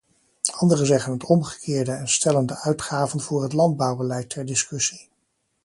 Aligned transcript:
Anderen 0.51 0.85
zeggen 0.85 1.13
het 1.13 1.23
omgekeerde, 1.23 1.91
en 1.91 2.07
stellen 2.07 2.45
de 2.45 2.57
uitgaven 2.59 3.19
voor 3.19 3.43
het 3.43 3.53
landbouwbeleid 3.53 4.29
ter 4.29 4.45
discussie. 4.45 5.09